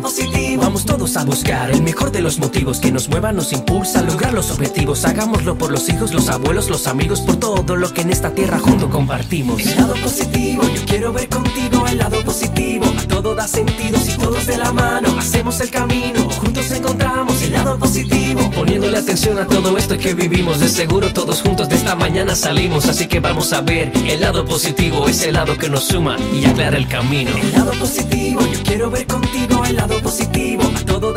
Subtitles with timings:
[0.00, 0.62] Positivo.
[0.62, 4.10] Vamos todos a buscar el mejor de los motivos que nos muevan, nos impulsan a
[4.10, 5.04] lograr los objetivos.
[5.04, 8.58] Hagámoslo por los hijos, los abuelos, los amigos, por todo lo que en esta tierra
[8.58, 9.60] junto compartimos.
[9.60, 12.84] El lado positivo, yo quiero ver contigo el lado positivo.
[12.98, 16.28] A todo da sentido si todos de la mano hacemos el camino.
[16.30, 18.50] Juntos encontramos el lado positivo.
[18.54, 22.86] Poniéndole atención a todo esto que vivimos, de seguro todos juntos de esta mañana salimos.
[22.86, 26.76] Así que vamos a ver el lado positivo, ese lado que nos suma y aclara
[26.76, 27.30] el camino.
[27.36, 29.57] El lado positivo, yo quiero ver contigo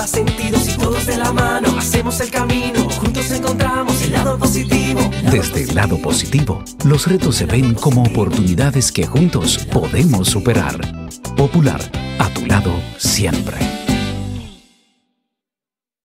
[0.00, 5.00] da sentido si todos de la mano hacemos el camino juntos encontramos el lado positivo.
[5.30, 10.78] Desde el lado positivo, los retos se ven como oportunidades que juntos podemos superar.
[11.36, 11.82] Popular,
[12.18, 13.79] a tu lado siempre.